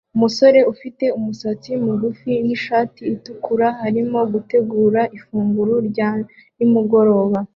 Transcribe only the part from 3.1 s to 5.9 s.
itukura arimo gutegura ifunguro